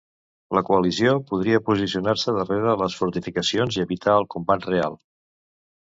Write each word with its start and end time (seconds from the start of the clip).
La 0.57 0.61
coalició 0.67 1.11
podria 1.31 1.59
posicionar-se 1.67 2.35
darrere 2.37 2.71
de 2.71 2.75
les 2.85 2.97
fortificacions 3.03 3.79
i 3.81 3.85
evitar 3.87 4.17
el 4.23 4.27
combat 4.37 4.71
real. 4.71 4.99